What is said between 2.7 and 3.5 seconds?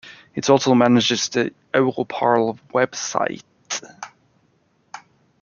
website.